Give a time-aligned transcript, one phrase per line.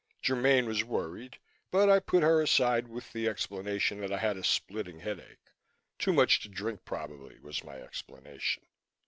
[0.23, 1.37] Germaine was worried
[1.69, 5.51] but I put her aside with the explanation that I had a splitting headache
[5.99, 8.63] too much to drink, probably, was my explanation.